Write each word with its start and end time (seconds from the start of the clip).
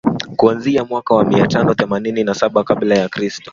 kuanzia 0.37 0.85
mwaka 0.85 1.13
wa 1.15 1.25
mia 1.25 1.47
tano 1.47 1.73
themanini 1.73 2.23
na 2.23 2.33
saba 2.33 2.63
kabla 2.63 2.95
ya 2.95 3.09
kristo 3.09 3.49